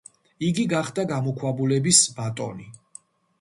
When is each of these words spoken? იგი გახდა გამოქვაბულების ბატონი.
იგი 0.45 0.63
გახდა 0.71 1.05
გამოქვაბულების 1.11 2.01
ბატონი. 2.17 2.67